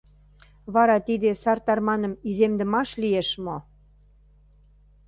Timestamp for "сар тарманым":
1.41-2.13